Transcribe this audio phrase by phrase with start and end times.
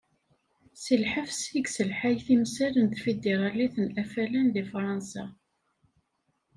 [0.81, 5.25] Si lḥebs, i yesselḥay timsal n Tfidiralit n Afalan deg Fransa.